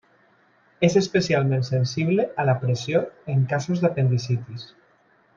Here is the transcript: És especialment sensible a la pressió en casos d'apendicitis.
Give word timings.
És 0.87 0.95
especialment 1.01 1.65
sensible 1.67 2.25
a 2.43 2.45
la 2.49 2.55
pressió 2.63 3.01
en 3.35 3.43
casos 3.55 3.83
d'apendicitis. 3.83 4.65